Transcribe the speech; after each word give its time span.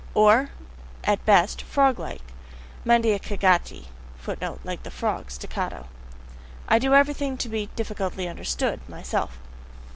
],or 0.15 0.49
at 1.03 1.23
best 1.27 1.61
"froglike," 1.63 2.21
mandeikagati 2.83 3.85
[Footnote: 4.17 4.59
Like 4.63 4.81
the 4.81 4.89
frog: 4.89 5.29
staccato.] 5.29 5.89
(I 6.67 6.79
do 6.79 6.95
everything 6.95 7.37
to 7.37 7.47
be 7.47 7.69
"difficultly 7.75 8.27
understood" 8.27 8.79
myself!) 8.89 9.37